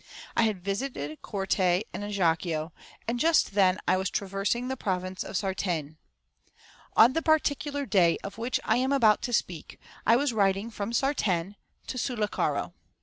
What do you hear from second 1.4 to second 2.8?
and Ajaccio,